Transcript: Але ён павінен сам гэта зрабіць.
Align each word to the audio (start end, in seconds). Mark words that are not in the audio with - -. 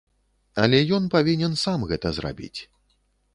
Але 0.61 0.79
ён 0.97 1.05
павінен 1.15 1.53
сам 1.65 1.85
гэта 1.93 2.07
зрабіць. 2.21 2.59